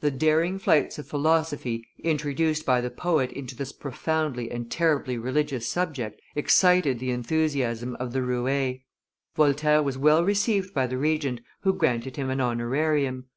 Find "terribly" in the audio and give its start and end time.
4.70-5.16